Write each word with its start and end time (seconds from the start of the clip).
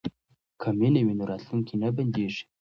که 0.61 0.69
مینه 0.79 1.01
وي 1.05 1.13
نو 1.17 1.23
راتلونکی 1.31 1.75
نه 1.81 1.89
بندیږي. 1.95 2.43